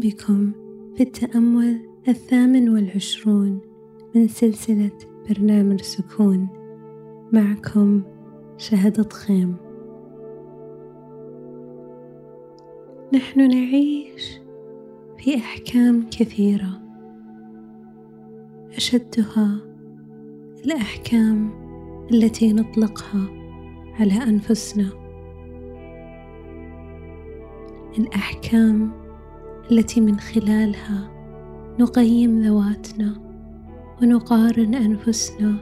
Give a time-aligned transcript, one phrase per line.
[0.00, 0.52] بكم
[0.96, 3.60] في التأمل الثامن والعشرون
[4.14, 4.98] من سلسلة
[5.28, 6.48] برنامج سكون.
[7.32, 8.02] معكم
[8.58, 9.56] شهدة خيم.
[13.14, 14.40] نحن نعيش
[15.18, 16.82] في أحكام كثيرة.
[18.76, 19.58] أشدها
[20.64, 21.50] الأحكام
[22.12, 23.28] التي نطلقها
[24.00, 24.88] على أنفسنا.
[27.98, 29.01] الأحكام
[29.70, 31.10] التي من خلالها
[31.80, 33.14] نقيم ذواتنا
[34.02, 35.54] ونقارن أنفسنا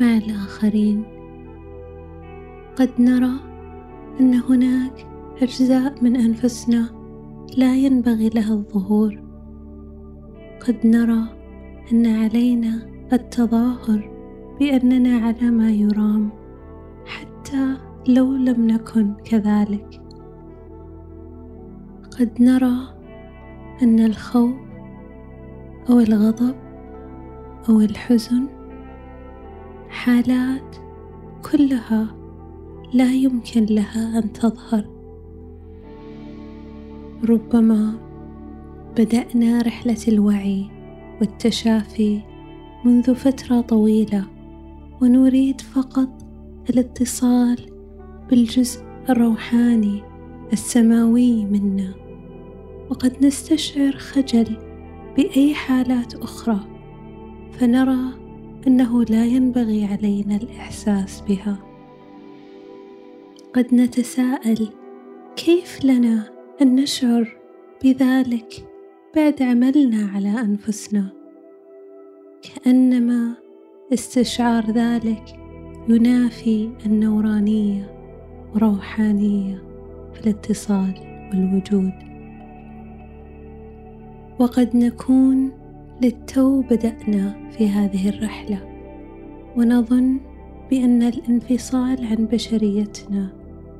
[0.00, 1.04] مع الآخرين.
[2.76, 3.32] قد نرى
[4.20, 5.06] أن هناك
[5.42, 6.88] أجزاء من أنفسنا
[7.56, 9.22] لا ينبغي لها الظهور.
[10.66, 11.22] قد نرى
[11.92, 14.10] أن علينا التظاهر
[14.60, 16.30] بأننا على ما يرام
[17.06, 17.76] حتى
[18.08, 20.02] لو لم نكن كذلك.
[22.18, 23.01] قد نرى
[23.82, 24.54] أن الخوف
[25.90, 26.54] أو الغضب
[27.68, 28.46] أو الحزن
[29.88, 30.76] حالات
[31.52, 32.06] كلها
[32.92, 34.84] لا يمكن لها أن تظهر.
[37.28, 37.92] ربما
[38.96, 40.66] بدأنا رحلة الوعي
[41.20, 42.20] والتشافي
[42.84, 44.24] منذ فترة طويلة
[45.02, 46.08] ونريد فقط
[46.70, 47.58] الاتصال
[48.30, 50.02] بالجزء الروحاني
[50.52, 52.01] السماوي منا.
[52.92, 54.56] وقد نستشعر خجل
[55.16, 56.60] بأي حالات أخرى
[57.52, 58.12] فنرى
[58.66, 61.58] أنه لا ينبغي علينا الإحساس بها.
[63.54, 64.68] قد نتساءل
[65.36, 66.30] كيف لنا
[66.62, 67.36] أن نشعر
[67.84, 68.68] بذلك
[69.16, 71.12] بعد عملنا على أنفسنا؟
[72.42, 73.34] كأنما
[73.92, 75.24] استشعار ذلك
[75.88, 77.92] ينافي النورانية
[78.54, 79.62] وروحانيه
[80.14, 80.94] في الاتصال
[81.32, 82.11] والوجود.
[84.42, 85.50] وقد نكون
[86.02, 88.58] للتو بدأنا في هذه الرحلة
[89.56, 90.20] ونظن
[90.70, 93.32] بأن الانفصال عن بشريتنا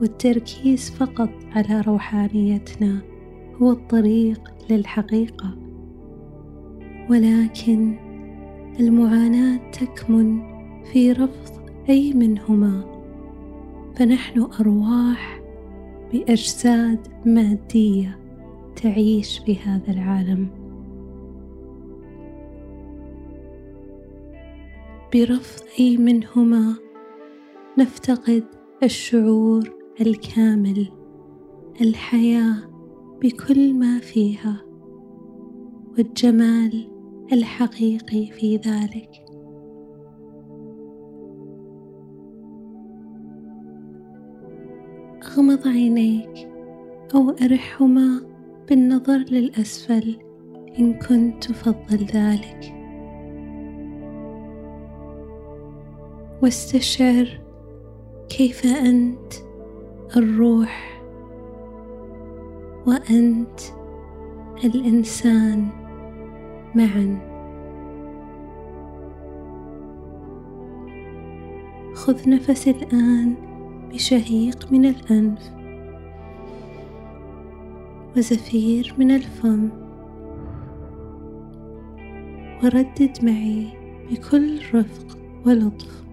[0.00, 2.98] والتركيز فقط على روحانيتنا
[3.62, 4.40] هو الطريق
[4.70, 5.56] للحقيقة.
[7.10, 7.96] ولكن
[8.80, 10.42] المعاناة تكمن
[10.92, 12.84] في رفض أي منهما
[13.96, 15.40] فنحن أرواح
[16.12, 18.25] بأجساد مادية.
[18.82, 20.48] تعيش في هذا العالم.
[25.14, 26.76] برفض اي منهما
[27.78, 28.44] نفتقد
[28.82, 29.70] الشعور
[30.00, 30.88] الكامل
[31.80, 32.56] الحياة
[33.22, 34.62] بكل ما فيها
[35.90, 36.88] والجمال
[37.32, 39.10] الحقيقي في ذلك.
[45.22, 46.48] أغمض عينيك
[47.14, 48.35] أو أرحهما
[48.68, 50.16] بالنظر للأسفل
[50.78, 52.72] إن كنت تفضل ذلك.
[56.42, 57.28] واستشعر
[58.28, 59.32] كيف أنت
[60.16, 61.02] الروح
[62.86, 63.60] وأنت
[64.64, 65.68] الإنسان
[66.74, 67.36] معا.
[71.94, 73.34] خذ نفس الآن
[73.92, 75.55] بشهيق من الأنف.
[78.16, 79.68] وزفير من الفم.
[82.64, 83.66] وردد معي
[84.10, 86.04] بكل رفق ولطف.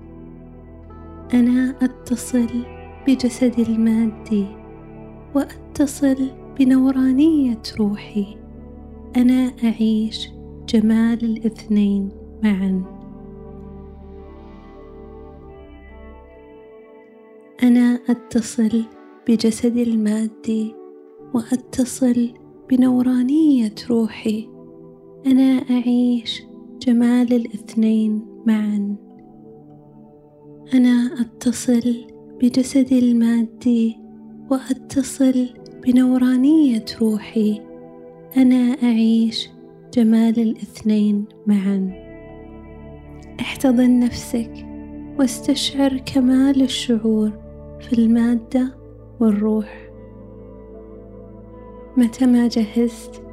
[1.34, 2.66] أنا أتصل
[3.08, 4.46] بجسدي المادي
[5.36, 8.38] وأتصل بنورانية روحي.
[9.18, 10.30] أنا أعيش
[10.70, 12.10] جمال الاثنين
[12.44, 12.84] معا.
[17.64, 18.84] أنا أتصل
[19.28, 20.83] بجسدي المادي
[21.34, 22.34] وأتصل
[22.70, 24.50] بنورانية روحي.
[25.26, 26.44] أنا أعيش
[26.82, 28.96] جمال الاثنين معا.
[30.74, 32.08] أنا أتصل
[32.42, 33.98] بجسدي المادي
[34.52, 35.50] وأتصل
[35.84, 37.62] بنورانية روحي.
[38.38, 39.50] أنا أعيش
[39.94, 41.92] جمال الاثنين معا.
[43.40, 44.66] احتضن نفسك
[45.20, 47.32] واستشعر كمال الشعور
[47.80, 48.78] في المادة
[49.20, 49.93] والروح.
[51.98, 53.24] متى ما جهزت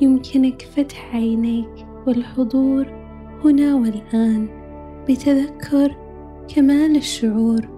[0.00, 2.86] يمكنك فتح عينيك والحضور
[3.44, 4.48] هنا والآن.
[5.08, 5.96] بتذكر
[6.54, 7.68] كمال الشعور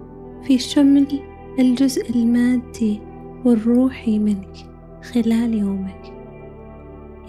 [0.43, 1.07] في شمل
[1.59, 2.99] الجزء المادي
[3.45, 4.55] والروحي منك
[5.03, 6.13] خلال يومك.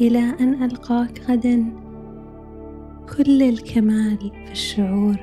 [0.00, 1.64] إلى أن ألقاك غدا
[3.16, 5.16] كل الكمال في الشعور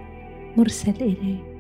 [0.58, 1.51] مرسل إليك.